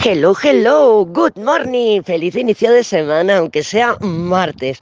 Hello, 0.00 0.32
hello, 0.40 1.04
good 1.04 1.36
morning, 1.36 2.02
feliz 2.04 2.36
inicio 2.36 2.70
de 2.70 2.84
semana, 2.84 3.38
aunque 3.38 3.64
sea 3.64 3.96
martes. 4.00 4.78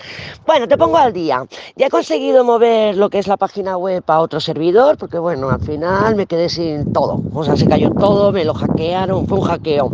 Bueno, 0.47 0.69
te 0.69 0.77
pongo 0.77 0.99
al 0.99 1.15
día. 1.15 1.43
Ya 1.75 1.87
he 1.87 1.91
conseguido 1.91 2.45
mover 2.45 2.99
lo 2.99 3.09
que 3.09 3.19
es 3.19 3.27
la 3.27 3.39
página 3.39 3.79
web 3.79 4.05
a 4.09 4.21
otro 4.21 4.41
servidor, 4.41 4.99
porque 4.99 5.19
bueno, 5.19 5.49
al 5.49 5.61
final 5.61 6.17
me 6.17 6.27
quedé 6.27 6.51
sin 6.51 6.93
todo. 6.93 7.23
O 7.33 7.45
sea, 7.45 7.57
se 7.57 7.67
cayó 7.67 7.91
todo, 7.93 8.31
me 8.31 8.45
lo 8.45 8.53
hackearon, 8.53 9.27
fue 9.27 9.39
un 9.39 9.45
hackeo. 9.47 9.91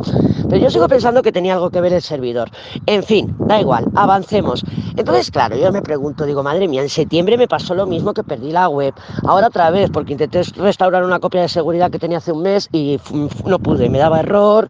Pero 0.50 0.56
yo 0.56 0.70
sigo 0.70 0.88
pensando 0.88 1.22
que 1.22 1.30
tenía 1.30 1.54
algo 1.54 1.70
que 1.70 1.80
ver 1.80 1.92
el 1.92 2.02
servidor. 2.02 2.50
En 2.86 3.04
fin, 3.04 3.32
da 3.46 3.60
igual, 3.60 3.86
avancemos. 3.94 4.64
Entonces, 4.96 5.30
claro, 5.30 5.56
yo 5.56 5.70
me 5.70 5.82
pregunto, 5.82 6.26
digo, 6.26 6.42
madre 6.42 6.66
mía, 6.66 6.82
en 6.82 6.88
septiembre 6.88 7.38
me 7.38 7.46
pasó 7.46 7.76
lo 7.76 7.86
mismo 7.86 8.12
que 8.12 8.24
perdí 8.24 8.50
la 8.50 8.68
web. 8.68 8.92
Ahora 9.24 9.46
otra 9.46 9.70
vez, 9.70 9.88
porque 9.90 10.12
intenté 10.12 10.42
restaurar 10.56 11.04
una 11.04 11.20
copia 11.20 11.42
de 11.42 11.48
seguridad 11.48 11.92
que 11.92 12.00
tenía 12.00 12.18
hace 12.18 12.32
un 12.32 12.42
mes 12.42 12.68
y 12.72 12.98
no 13.46 13.60
pude, 13.60 13.88
me 13.88 13.98
daba 13.98 14.18
error 14.18 14.68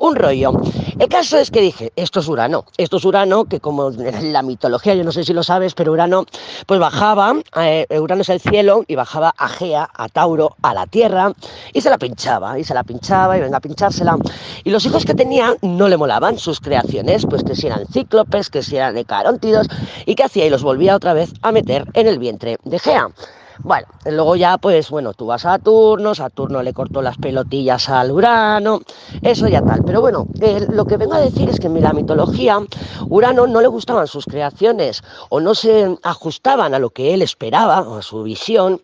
un 0.00 0.16
rollo. 0.16 0.52
El 0.98 1.08
caso 1.08 1.38
es 1.38 1.50
que 1.50 1.60
dije, 1.60 1.92
esto 1.94 2.20
es 2.20 2.28
Urano, 2.28 2.64
esto 2.76 2.96
es 2.96 3.04
Urano, 3.04 3.44
que 3.44 3.60
como 3.60 3.90
en 3.90 4.32
la 4.32 4.42
mitología, 4.42 4.94
yo 4.94 5.04
no 5.04 5.12
sé 5.12 5.24
si 5.24 5.32
lo 5.32 5.42
sabes, 5.42 5.74
pero 5.74 5.92
Urano 5.92 6.24
pues 6.66 6.80
bajaba, 6.80 7.34
eh, 7.56 7.86
Urano 7.98 8.22
es 8.22 8.28
el 8.30 8.40
cielo, 8.40 8.84
y 8.86 8.96
bajaba 8.96 9.34
a 9.36 9.48
Gea, 9.48 9.88
a 9.94 10.08
Tauro, 10.08 10.56
a 10.62 10.74
la 10.74 10.86
Tierra, 10.86 11.32
y 11.72 11.80
se 11.82 11.90
la 11.90 11.98
pinchaba, 11.98 12.58
y 12.58 12.64
se 12.64 12.74
la 12.74 12.82
pinchaba, 12.82 13.36
y 13.36 13.40
venga 13.40 13.58
a 13.58 13.60
pinchársela. 13.60 14.16
Y 14.64 14.70
los 14.70 14.84
hijos 14.86 15.04
que 15.04 15.14
tenía 15.14 15.54
no 15.60 15.88
le 15.88 15.96
molaban 15.96 16.38
sus 16.38 16.60
creaciones, 16.60 17.26
pues 17.26 17.44
que 17.44 17.54
si 17.54 17.66
eran 17.66 17.86
cíclopes, 17.86 18.48
que 18.48 18.62
si 18.62 18.76
eran 18.76 19.02
caróntidos, 19.04 19.68
y 20.06 20.14
que 20.14 20.24
hacía, 20.24 20.46
y 20.46 20.50
los 20.50 20.62
volvía 20.62 20.96
otra 20.96 21.12
vez 21.12 21.30
a 21.42 21.52
meter 21.52 21.84
en 21.92 22.06
el 22.08 22.18
vientre 22.18 22.56
de 22.64 22.78
Gea. 22.78 23.08
Bueno, 23.62 23.86
luego 24.06 24.36
ya, 24.36 24.56
pues 24.56 24.88
bueno, 24.88 25.12
vas 25.18 25.44
a 25.44 25.50
Saturno, 25.50 26.14
Saturno 26.14 26.62
le 26.62 26.72
cortó 26.72 27.02
las 27.02 27.18
pelotillas 27.18 27.90
al 27.90 28.10
Urano, 28.10 28.80
eso 29.22 29.48
ya 29.48 29.60
tal. 29.60 29.82
Pero 29.84 30.00
bueno, 30.00 30.26
lo 30.70 30.86
que 30.86 30.96
vengo 30.96 31.14
a 31.14 31.20
decir 31.20 31.48
es 31.50 31.60
que 31.60 31.66
en 31.66 31.80
la 31.80 31.92
mitología, 31.92 32.58
Urano 33.10 33.46
no 33.46 33.60
le 33.60 33.68
gustaban 33.68 34.06
sus 34.06 34.24
creaciones 34.24 35.02
o 35.28 35.40
no 35.40 35.54
se 35.54 35.94
ajustaban 36.02 36.74
a 36.74 36.78
lo 36.78 36.90
que 36.90 37.12
él 37.12 37.20
esperaba 37.20 37.98
a 37.98 38.02
su 38.02 38.22
visión 38.22 38.80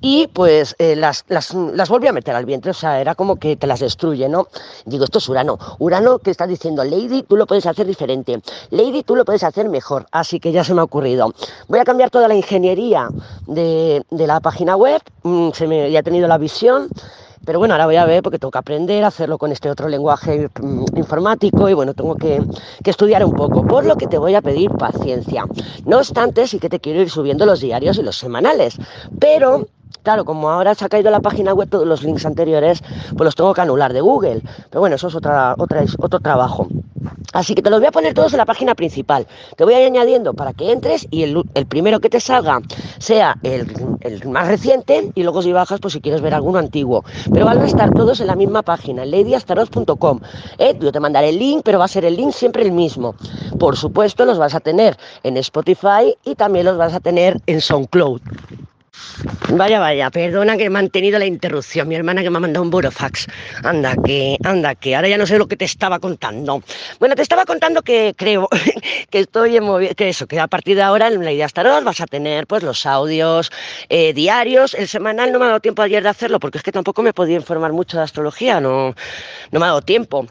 y 0.00 0.28
pues 0.28 0.74
eh, 0.78 0.96
las, 0.96 1.24
las, 1.28 1.52
las 1.54 1.88
volvió 1.88 2.10
a 2.10 2.12
meter 2.12 2.34
al 2.34 2.46
vientre, 2.46 2.70
o 2.70 2.74
sea, 2.74 3.00
era 3.00 3.14
como 3.14 3.36
que 3.36 3.56
te 3.56 3.66
las 3.66 3.80
destruye, 3.80 4.28
¿no? 4.28 4.48
Digo, 4.86 5.04
esto 5.04 5.18
es 5.18 5.28
Urano. 5.28 5.58
Urano 5.78 6.18
que 6.18 6.30
está 6.30 6.46
diciendo, 6.46 6.84
Lady, 6.84 7.22
tú 7.22 7.36
lo 7.36 7.46
puedes 7.46 7.66
hacer 7.66 7.86
diferente. 7.86 8.40
Lady, 8.70 9.02
tú 9.02 9.14
lo 9.14 9.24
puedes 9.24 9.42
hacer 9.42 9.68
mejor. 9.68 10.06
Así 10.10 10.40
que 10.40 10.52
ya 10.52 10.64
se 10.64 10.74
me 10.74 10.80
ha 10.80 10.84
ocurrido. 10.84 11.34
Voy 11.68 11.78
a 11.78 11.84
cambiar 11.84 12.10
toda 12.10 12.28
la 12.28 12.34
ingeniería 12.34 13.08
de, 13.46 14.02
de 14.10 14.26
la 14.26 14.40
página 14.40 14.76
web, 14.76 15.02
mm, 15.22 15.50
se 15.52 15.66
me, 15.66 15.90
ya 15.90 16.02
tenido 16.02 16.28
la 16.28 16.38
visión. 16.38 16.88
Pero 17.44 17.58
bueno, 17.58 17.72
ahora 17.72 17.86
voy 17.86 17.96
a 17.96 18.04
ver 18.04 18.22
porque 18.22 18.38
tengo 18.38 18.50
que 18.50 18.58
aprender 18.58 19.02
a 19.02 19.06
hacerlo 19.08 19.38
con 19.38 19.50
este 19.50 19.70
otro 19.70 19.88
lenguaje 19.88 20.50
mm, 20.60 20.96
informático 20.96 21.68
y 21.68 21.74
bueno, 21.74 21.94
tengo 21.94 22.14
que, 22.16 22.42
que, 22.84 22.90
estudiar 22.90 23.24
un 23.24 23.32
poco, 23.32 23.66
por 23.66 23.86
lo 23.86 23.96
que 23.96 24.06
te 24.06 24.18
voy 24.18 24.34
a 24.34 24.42
pedir 24.42 24.70
paciencia. 24.72 25.44
No 25.86 25.98
obstante, 25.98 26.46
sí 26.46 26.58
que 26.58 26.68
te 26.68 26.80
quiero 26.80 27.00
ir 27.00 27.10
subiendo 27.10 27.46
los 27.46 27.60
diarios 27.60 27.98
y 27.98 28.02
los 28.02 28.16
semanales, 28.16 28.76
pero 29.18 29.66
Claro, 30.02 30.24
como 30.24 30.50
ahora 30.50 30.74
se 30.74 30.84
ha 30.84 30.88
caído 30.88 31.10
la 31.10 31.20
página 31.20 31.52
web, 31.52 31.68
todos 31.68 31.86
los 31.86 32.02
links 32.02 32.24
anteriores, 32.26 32.82
pues 33.10 33.24
los 33.24 33.34
tengo 33.34 33.52
que 33.54 33.60
anular 33.60 33.92
de 33.92 34.00
Google. 34.00 34.42
Pero 34.70 34.80
bueno, 34.80 34.96
eso 34.96 35.08
es 35.08 35.14
otra, 35.14 35.54
otra, 35.58 35.84
otro 35.98 36.20
trabajo. 36.20 36.68
Así 37.32 37.54
que 37.54 37.62
te 37.62 37.70
los 37.70 37.80
voy 37.80 37.86
a 37.86 37.92
poner 37.92 38.14
todos 38.14 38.32
en 38.32 38.38
la 38.38 38.46
página 38.46 38.74
principal. 38.74 39.26
Te 39.56 39.64
voy 39.64 39.74
a 39.74 39.80
ir 39.80 39.86
añadiendo 39.86 40.34
para 40.34 40.52
que 40.52 40.72
entres 40.72 41.06
y 41.10 41.22
el, 41.22 41.44
primero 41.68 42.00
que 42.00 42.10
te 42.10 42.20
salga 42.20 42.60
sea 42.98 43.36
el, 43.42 43.72
más 44.26 44.48
reciente 44.48 45.12
y 45.14 45.22
luego 45.22 45.42
si 45.42 45.52
bajas, 45.52 45.80
pues 45.80 45.92
si 45.92 46.00
quieres 46.00 46.20
ver 46.20 46.34
alguno 46.34 46.58
antiguo. 46.58 47.04
Pero 47.32 47.46
van 47.46 47.60
a 47.60 47.66
estar 47.66 47.92
todos 47.92 48.20
en 48.20 48.26
la 48.26 48.36
misma 48.36 48.62
página, 48.62 49.04
ladyastarot.com. 49.04 50.20
¿Eh? 50.58 50.76
Yo 50.80 50.92
te 50.92 51.00
mandaré 51.00 51.28
el 51.28 51.38
link, 51.38 51.62
pero 51.64 51.78
va 51.78 51.84
a 51.84 51.88
ser 51.88 52.04
el 52.04 52.16
link 52.16 52.32
siempre 52.32 52.62
el 52.62 52.72
mismo. 52.72 53.14
Por 53.58 53.76
supuesto, 53.76 54.24
los 54.24 54.38
vas 54.38 54.54
a 54.54 54.60
tener 54.60 54.96
en 55.22 55.36
Spotify 55.36 56.16
y 56.24 56.34
también 56.34 56.66
los 56.66 56.76
vas 56.76 56.94
a 56.94 57.00
tener 57.00 57.40
en 57.46 57.60
SoundCloud. 57.60 58.20
Vaya, 59.50 59.80
vaya, 59.80 60.10
perdona 60.10 60.56
que 60.56 60.64
he 60.64 60.70
mantenido 60.70 61.18
la 61.18 61.26
interrupción. 61.26 61.88
Mi 61.88 61.94
hermana 61.94 62.22
que 62.22 62.30
me 62.30 62.38
ha 62.38 62.40
mandado 62.40 62.62
un 62.62 62.70
burofax. 62.70 63.26
Anda, 63.62 63.94
que, 64.04 64.36
anda, 64.44 64.74
que 64.74 64.96
ahora 64.96 65.08
ya 65.08 65.18
no 65.18 65.26
sé 65.26 65.38
lo 65.38 65.46
que 65.46 65.56
te 65.56 65.64
estaba 65.64 65.98
contando. 65.98 66.62
Bueno, 66.98 67.14
te 67.14 67.22
estaba 67.22 67.44
contando 67.44 67.82
que 67.82 68.14
creo 68.16 68.48
que 69.10 69.20
estoy 69.20 69.56
en 69.56 69.94
que 69.94 70.08
eso, 70.08 70.26
que 70.26 70.40
a 70.40 70.48
partir 70.48 70.76
de 70.76 70.82
ahora 70.82 71.08
en 71.08 71.24
la 71.24 71.32
idea 71.32 71.48
Starot 71.48 71.84
vas 71.84 72.00
a 72.00 72.06
tener 72.06 72.46
pues 72.46 72.62
los 72.62 72.86
audios 72.86 73.50
eh, 73.88 74.12
diarios. 74.12 74.74
El 74.74 74.88
semanal 74.88 75.32
no 75.32 75.38
me 75.38 75.44
ha 75.46 75.48
dado 75.48 75.60
tiempo 75.60 75.82
ayer 75.82 76.02
de 76.02 76.08
hacerlo 76.08 76.40
porque 76.40 76.58
es 76.58 76.64
que 76.64 76.72
tampoco 76.72 77.02
me 77.02 77.12
podía 77.12 77.36
informar 77.36 77.72
mucho 77.72 77.96
de 77.96 78.04
astrología, 78.04 78.60
no, 78.60 78.94
no 79.50 79.60
me 79.60 79.64
ha 79.64 79.68
dado 79.68 79.82
tiempo 79.82 80.26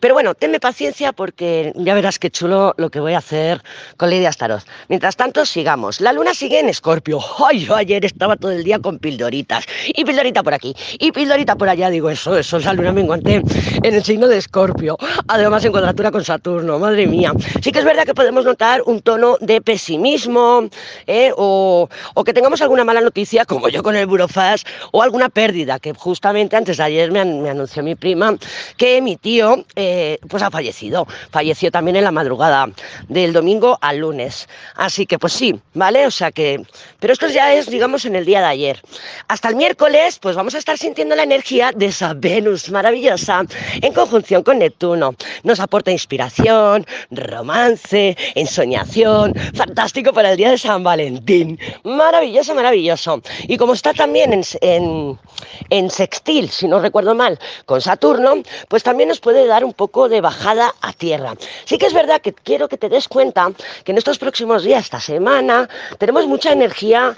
pero 0.00 0.14
bueno, 0.14 0.34
tenme 0.34 0.60
paciencia 0.60 1.12
porque 1.12 1.72
ya 1.74 1.94
verás 1.94 2.18
qué 2.18 2.30
chulo 2.30 2.74
lo 2.76 2.90
que 2.90 3.00
voy 3.00 3.14
a 3.14 3.18
hacer 3.18 3.62
con 3.96 4.10
Lady 4.10 4.26
Astaroth. 4.26 4.64
Mientras 4.88 5.16
tanto, 5.16 5.46
sigamos. 5.46 6.00
La 6.00 6.12
luna 6.12 6.34
sigue 6.34 6.60
en 6.60 6.68
Escorpio. 6.68 7.20
Ay, 7.48 7.64
yo 7.64 7.74
ayer 7.74 8.04
estaba 8.04 8.36
todo 8.36 8.52
el 8.52 8.64
día 8.64 8.78
con 8.78 8.98
pildoritas. 8.98 9.64
Y 9.86 10.04
pildorita 10.04 10.42
por 10.42 10.54
aquí. 10.54 10.74
Y 10.98 11.12
pildorita 11.12 11.56
por 11.56 11.68
allá. 11.68 11.88
Digo, 11.90 12.10
eso, 12.10 12.36
eso 12.36 12.58
es 12.58 12.64
la 12.64 12.74
luna 12.74 12.92
menguante 12.92 13.42
en 13.82 13.94
el 13.94 14.04
signo 14.04 14.28
de 14.28 14.36
Escorpio. 14.36 14.98
Además, 15.28 15.64
en 15.64 15.72
cuadratura 15.72 16.10
con 16.10 16.24
Saturno. 16.24 16.78
Madre 16.78 17.06
mía. 17.06 17.32
Sí 17.62 17.72
que 17.72 17.78
es 17.78 17.84
verdad 17.84 18.04
que 18.04 18.14
podemos 18.14 18.44
notar 18.44 18.82
un 18.86 19.00
tono 19.00 19.36
de 19.40 19.60
pesimismo 19.60 20.68
¿eh? 21.06 21.32
o, 21.36 21.88
o, 22.14 22.24
que 22.24 22.32
tengamos 22.32 22.60
alguna 22.60 22.84
mala 22.84 23.00
noticia, 23.00 23.44
como 23.44 23.68
yo 23.68 23.82
con 23.82 23.96
el 23.96 24.06
Burofaz, 24.06 24.64
o 24.92 25.02
alguna 25.02 25.28
pérdida, 25.28 25.78
que 25.78 25.94
justamente 25.94 26.56
antes 26.56 26.76
de 26.76 26.82
ayer 26.82 27.10
me, 27.10 27.24
me 27.24 27.50
anunció 27.50 27.82
mi 27.82 27.94
prima 27.94 28.36
que 28.76 29.00
mi 29.00 29.16
eh, 29.76 30.18
pues 30.28 30.42
ha 30.42 30.50
fallecido. 30.50 31.06
Falleció 31.30 31.70
también 31.70 31.96
en 31.96 32.04
la 32.04 32.10
madrugada 32.10 32.68
del 33.08 33.32
domingo 33.32 33.78
al 33.80 33.98
lunes. 33.98 34.48
Así 34.74 35.06
que 35.06 35.18
pues 35.18 35.32
sí, 35.32 35.58
¿vale? 35.74 36.06
O 36.06 36.10
sea 36.10 36.32
que... 36.32 36.62
Pero 36.98 37.12
esto 37.12 37.28
ya 37.28 37.54
es, 37.54 37.70
digamos, 37.70 38.04
en 38.04 38.16
el 38.16 38.24
día 38.24 38.40
de 38.40 38.46
ayer. 38.46 38.82
Hasta 39.28 39.48
el 39.48 39.56
miércoles, 39.56 40.18
pues 40.18 40.36
vamos 40.36 40.54
a 40.54 40.58
estar 40.58 40.76
sintiendo 40.76 41.14
la 41.14 41.22
energía 41.22 41.70
de 41.74 41.86
esa 41.86 42.14
Venus 42.14 42.70
maravillosa 42.70 43.42
en 43.80 43.92
conjunción 43.92 44.42
con 44.42 44.58
Neptuno. 44.58 45.14
Nos 45.44 45.60
aporta 45.60 45.90
inspiración, 45.90 46.86
romance, 47.10 48.16
ensoñación. 48.34 49.34
Fantástico 49.54 50.12
para 50.12 50.32
el 50.32 50.36
día 50.36 50.50
de 50.50 50.58
San 50.58 50.82
Valentín. 50.82 51.58
Maravilloso, 51.84 52.54
maravilloso. 52.54 53.22
Y 53.48 53.56
como 53.56 53.74
está 53.74 53.92
también 53.94 54.42
en, 54.60 55.18
en 55.70 55.90
sextil, 55.90 56.50
si 56.50 56.66
no 56.68 56.80
recuerdo 56.80 57.14
mal, 57.14 57.38
con 57.66 57.80
Saturno, 57.80 58.42
pues 58.68 58.82
también 58.82 59.09
nos 59.10 59.20
puede 59.20 59.44
dar 59.46 59.64
un 59.64 59.74
poco 59.74 60.08
de 60.08 60.20
bajada 60.20 60.72
a 60.80 60.92
tierra. 60.92 61.34
Sí 61.64 61.78
que 61.78 61.86
es 61.86 61.92
verdad 61.92 62.20
que 62.20 62.32
quiero 62.32 62.68
que 62.68 62.78
te 62.78 62.88
des 62.88 63.08
cuenta 63.08 63.50
que 63.82 63.90
en 63.90 63.98
estos 63.98 64.18
próximos 64.18 64.62
días, 64.62 64.84
esta 64.84 65.00
semana, 65.00 65.68
tenemos 65.98 66.28
mucha 66.28 66.52
energía 66.52 67.12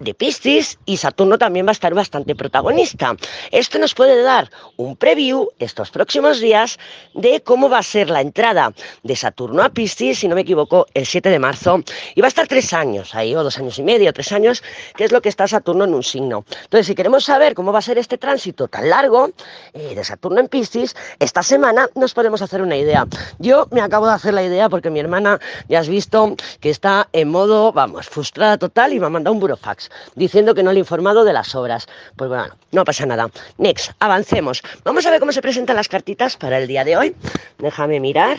de 0.00 0.14
Piscis 0.14 0.78
y 0.86 0.96
Saturno 0.96 1.38
también 1.38 1.66
va 1.66 1.70
a 1.70 1.72
estar 1.72 1.94
bastante 1.94 2.34
protagonista. 2.34 3.14
Esto 3.50 3.78
nos 3.78 3.94
puede 3.94 4.22
dar 4.22 4.50
un 4.76 4.96
preview 4.96 5.48
estos 5.58 5.90
próximos 5.90 6.40
días 6.40 6.78
de 7.14 7.42
cómo 7.42 7.68
va 7.68 7.78
a 7.78 7.82
ser 7.82 8.08
la 8.08 8.22
entrada 8.22 8.72
de 9.02 9.14
Saturno 9.14 9.62
a 9.62 9.68
Piscis, 9.68 10.18
si 10.18 10.28
no 10.28 10.34
me 10.34 10.40
equivoco, 10.40 10.86
el 10.94 11.06
7 11.06 11.28
de 11.28 11.38
marzo. 11.38 11.82
Y 12.14 12.22
va 12.22 12.26
a 12.26 12.28
estar 12.28 12.48
tres 12.48 12.72
años 12.72 13.14
ahí, 13.14 13.34
o 13.36 13.44
dos 13.44 13.58
años 13.58 13.78
y 13.78 13.82
medio, 13.82 14.12
tres 14.12 14.32
años, 14.32 14.62
que 14.96 15.04
es 15.04 15.12
lo 15.12 15.20
que 15.20 15.28
está 15.28 15.46
Saturno 15.46 15.84
en 15.84 15.94
un 15.94 16.02
signo. 16.02 16.44
Entonces, 16.64 16.86
si 16.86 16.94
queremos 16.94 17.24
saber 17.24 17.54
cómo 17.54 17.72
va 17.72 17.80
a 17.80 17.82
ser 17.82 17.98
este 17.98 18.16
tránsito 18.16 18.68
tan 18.68 18.88
largo 18.88 19.30
eh, 19.74 19.94
de 19.94 20.04
Saturno 20.04 20.40
en 20.40 20.48
Piscis, 20.48 20.96
esta 21.18 21.42
semana 21.42 21.88
nos 21.94 22.14
podemos 22.14 22.40
hacer 22.40 22.62
una 22.62 22.76
idea. 22.76 23.06
Yo 23.38 23.68
me 23.70 23.82
acabo 23.82 24.06
de 24.06 24.14
hacer 24.14 24.32
la 24.32 24.42
idea 24.42 24.70
porque 24.70 24.88
mi 24.88 25.00
hermana, 25.00 25.38
ya 25.68 25.80
has 25.80 25.88
visto, 25.88 26.36
que 26.60 26.70
está 26.70 27.08
en 27.12 27.28
modo, 27.28 27.72
vamos, 27.72 28.08
frustrada 28.08 28.56
total 28.56 28.94
y 28.94 29.00
me 29.00 29.06
ha 29.06 29.10
mandado 29.10 29.34
un 29.34 29.40
burofax 29.40 29.89
diciendo 30.14 30.54
que 30.54 30.62
no 30.62 30.72
le 30.72 30.78
he 30.78 30.80
informado 30.80 31.24
de 31.24 31.32
las 31.32 31.54
obras. 31.54 31.86
Pues 32.16 32.28
bueno, 32.28 32.46
no 32.72 32.84
pasa 32.84 33.06
nada. 33.06 33.28
Next, 33.58 33.92
avancemos. 33.98 34.62
Vamos 34.84 35.06
a 35.06 35.10
ver 35.10 35.20
cómo 35.20 35.32
se 35.32 35.42
presentan 35.42 35.76
las 35.76 35.88
cartitas 35.88 36.36
para 36.36 36.58
el 36.58 36.66
día 36.66 36.84
de 36.84 36.96
hoy. 36.96 37.16
Déjame 37.58 38.00
mirar. 38.00 38.38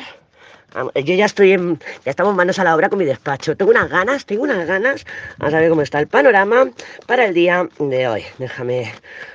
Yo 0.95 1.15
ya 1.15 1.25
estoy 1.25 1.51
en, 1.51 1.80
ya 2.06 2.12
estamos 2.12 2.33
manos 2.33 2.57
a 2.57 2.63
la 2.63 2.75
obra 2.75 2.88
con 2.88 2.98
mi 2.98 3.03
despacho. 3.03 3.57
Tengo 3.57 3.71
unas 3.71 3.89
ganas, 3.89 4.25
tengo 4.25 4.44
unas 4.44 4.65
ganas. 4.65 5.06
A 5.39 5.50
ver 5.50 5.69
cómo 5.69 5.81
está 5.81 6.00
el 6.00 6.07
panorama 6.07 6.69
para 7.07 7.25
el 7.25 7.33
día 7.33 7.68
de 7.77 8.07
hoy. 8.07 8.24
Déjame 8.38 8.94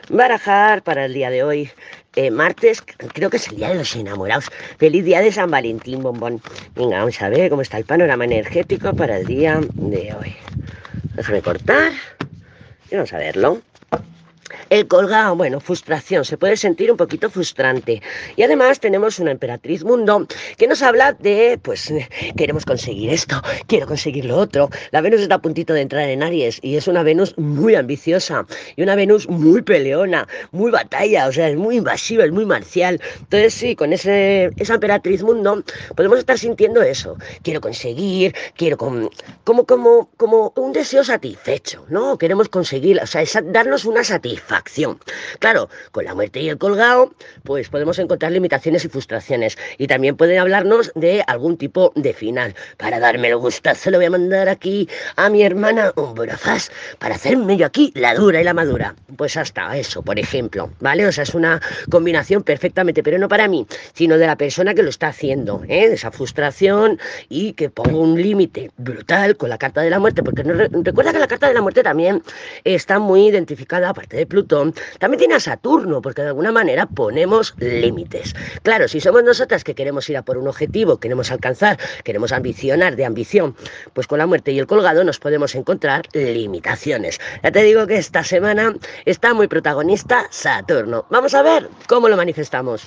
barajar 0.09 0.83
para 0.83 1.05
el 1.05 1.13
día 1.13 1.29
de 1.29 1.43
hoy. 1.45 1.71
Eh, 2.15 2.31
martes, 2.31 2.83
creo 3.13 3.29
que 3.29 3.37
es 3.37 3.49
el 3.49 3.57
día 3.57 3.69
de 3.69 3.75
los 3.75 3.95
enamorados. 3.95 4.47
Feliz 4.79 5.05
día 5.05 5.21
de 5.21 5.31
San 5.31 5.51
Valentín, 5.51 6.03
bombón. 6.03 6.41
Venga, 6.75 7.01
vamos 7.01 7.21
a 7.21 7.29
ver 7.29 7.51
cómo 7.51 7.61
está 7.61 7.77
el 7.77 7.85
panorama 7.85 8.25
energético 8.25 8.95
para 8.95 9.19
el 9.19 9.27
día 9.27 9.61
de 9.75 10.15
hoy. 10.15 10.35
Déjame 11.17 11.41
cortar 11.41 11.93
y 12.91 12.95
vamos 12.95 13.13
a 13.13 13.19
verlo. 13.19 13.63
El 14.69 14.89
colgado, 14.89 15.37
bueno, 15.37 15.61
frustración, 15.61 16.25
se 16.25 16.37
puede 16.37 16.57
sentir 16.57 16.91
un 16.91 16.97
poquito 16.97 17.31
frustrante. 17.31 18.03
Y 18.35 18.43
además 18.43 18.81
tenemos 18.81 19.21
una 19.21 19.31
emperatriz 19.31 19.85
mundo 19.85 20.27
que 20.57 20.67
nos 20.67 20.83
habla 20.83 21.13
de, 21.13 21.61
pues, 21.63 21.93
queremos 22.37 22.65
conseguir 22.65 23.11
esto, 23.11 23.41
quiero 23.69 23.87
conseguir 23.87 24.25
lo 24.25 24.37
otro. 24.37 24.69
La 24.91 25.03
Venus 25.03 25.21
está 25.21 25.37
a 25.37 25.39
puntito 25.39 25.73
de 25.73 25.83
entrar 25.83 26.09
en 26.09 26.25
Aries 26.25 26.59
y 26.63 26.75
es 26.75 26.89
una 26.89 27.05
Venus 27.05 27.39
muy 27.39 27.77
ambiciosa 27.77 28.45
y 28.75 28.83
una 28.83 28.97
Venus 28.97 29.29
muy 29.29 29.63
peleona, 29.63 30.27
muy 30.51 30.73
batalla, 30.73 31.29
o 31.29 31.33
sea, 31.33 31.49
es 31.49 31.57
muy 31.57 31.77
invasiva, 31.77 32.25
es 32.25 32.33
muy 32.33 32.45
marcial. 32.45 33.01
Entonces, 33.21 33.55
sí, 33.55 33.77
con 33.77 33.93
ese, 33.93 34.51
esa 34.57 34.75
emperatriz 34.75 35.23
mundo 35.23 35.63
podemos 35.95 36.19
estar 36.19 36.39
sintiendo 36.39 36.83
eso. 36.83 37.17
Quiero 37.43 37.61
conseguir, 37.61 38.35
quiero 38.57 38.77
como, 38.77 39.11
como, 39.45 39.65
como, 39.65 40.11
como 40.17 40.53
un 40.57 40.73
deseo 40.73 41.05
satisfecho, 41.05 41.87
¿no? 41.89 42.19
Queremos 42.19 42.49
conseguir, 42.49 43.01
o 43.01 43.07
sea, 43.07 43.23
darnos 43.45 43.85
una 43.85 44.03
satisfacción 44.03 44.56
acción. 44.57 44.99
Claro, 45.39 45.69
con 45.93 46.05
la 46.05 46.15
muerte 46.15 46.41
y 46.41 46.49
el 46.49 46.59
colgado, 46.59 47.13
pues 47.43 47.69
podemos 47.69 47.99
encontrar 47.99 48.33
limitaciones 48.33 48.85
y 48.85 48.89
frustraciones. 48.89 49.59
Y 49.79 49.87
también 49.87 50.17
pueden 50.17 50.39
hablarnos 50.39 50.93
de 50.95 51.23
algún 51.27 51.57
tipo 51.57 51.93
de 51.95 52.13
final. 52.13 52.55
Para 52.77 53.01
darme 53.01 53.29
el 53.29 53.37
gustazo, 53.37 53.91
le 53.91 53.97
voy 53.99 54.07
a 54.07 54.11
mandar 54.11 54.49
aquí 54.49 54.89
a 55.17 55.29
mi 55.29 55.43
hermana 55.43 55.93
un 55.97 56.15
burafás 56.15 56.71
para 56.99 57.15
hacerme 57.15 57.57
yo 57.57 57.67
aquí 57.67 57.93
la 57.95 58.15
dura 58.15 58.41
y 58.41 58.45
la 58.45 58.55
madura. 58.55 58.95
Pues 59.17 59.37
hasta 59.37 59.77
eso, 59.77 60.03
por 60.03 60.19
ejemplo, 60.19 60.71
¿vale? 60.81 61.07
O 61.07 61.13
sea, 61.13 61.25
es 61.25 61.35
una 61.35 61.61
combinación 61.91 62.43
perfectamente, 62.43 63.03
pero 63.03 63.19
no 63.19 63.29
para 63.29 63.49
mí, 63.49 63.67
sino 63.95 64.19
de 64.19 64.27
la 64.27 64.37
persona 64.37 64.75
que 64.75 64.83
lo 64.83 64.91
está 64.91 65.09
haciendo, 65.09 65.63
¿eh? 65.69 65.91
Esa 65.93 66.11
frustración 66.11 66.99
y 67.29 67.53
que 67.53 67.71
pongo 67.71 68.01
un 68.01 68.21
límite 68.21 68.71
brutal 68.77 69.37
con 69.37 69.51
la 69.51 69.59
carta 69.59 69.81
de 69.81 69.91
la 69.91 69.99
muerte, 69.99 70.23
porque 70.23 70.43
recuerda 70.43 71.13
que 71.13 71.19
la 71.19 71.29
carta 71.29 71.49
de 71.49 71.55
la 71.55 71.63
muerte 71.63 71.83
también 71.83 72.23
está 72.65 72.99
muy 72.99 73.27
identificada, 73.29 73.91
aparte 73.91 74.17
de 74.17 74.27
También 74.47 75.19
tiene 75.19 75.35
a 75.35 75.41
Saturno, 75.41 76.01
porque 76.01 76.23
de 76.23 76.29
alguna 76.29 76.53
manera 76.53 76.87
ponemos 76.87 77.55
límites. 77.59 78.35
Claro, 78.63 78.89
si 78.89 79.01
somos 79.01 79.25
nosotras 79.25 79.65
que 79.65 79.75
queremos 79.75 80.09
ir 80.09 80.17
a 80.17 80.23
por 80.23 80.39
un 80.39 80.49
objetivo, 80.49 80.99
queremos 80.99 81.31
alcanzar, 81.31 81.79
queremos 82.05 82.33
ambicionar 82.33 82.97
de 82.97 83.05
ambición, 83.05 83.57
pues 83.93 84.07
con 84.07 84.19
la 84.19 84.27
muerte 84.27 84.53
y 84.53 84.59
el 84.59 84.67
colgado 84.67 85.05
nos 85.05 85.19
podemos 85.19 85.55
encontrar 85.55 86.07
limitaciones. 86.13 87.21
Ya 87.43 87.53
te 87.53 87.63
digo 87.63 87.87
que 87.87 87.97
esta 87.97 88.25
semana 88.25 88.75
está 89.05 89.35
muy 89.35 89.49
protagonista 89.49 90.27
Saturno. 90.31 91.07
Vamos 91.11 91.35
a 91.35 91.43
ver 91.43 91.69
cómo 91.87 92.09
lo 92.09 92.17
manifestamos. 92.17 92.87